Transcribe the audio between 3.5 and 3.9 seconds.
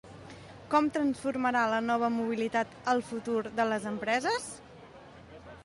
de les